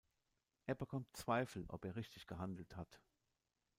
[0.65, 2.99] Er bekommt Zweifel, ob er richtig gehandelt hat.